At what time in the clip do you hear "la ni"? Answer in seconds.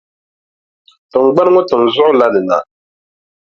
2.19-2.41